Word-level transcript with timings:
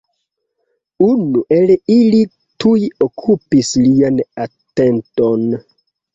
Unu 1.07 1.43
el 1.57 1.73
ili 1.97 2.21
tuj 2.65 2.81
okupis 3.09 3.71
lian 3.85 4.19
atenton. 4.49 5.47